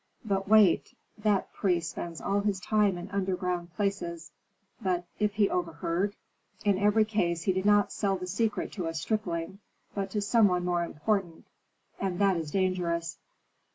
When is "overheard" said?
5.47-6.15